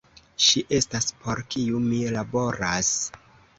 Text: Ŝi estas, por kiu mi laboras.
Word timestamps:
Ŝi 0.45 0.63
estas, 0.77 1.09
por 1.27 1.43
kiu 1.55 1.83
mi 1.91 2.01
laboras. 2.19 2.93